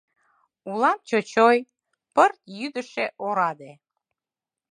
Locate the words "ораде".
3.27-3.71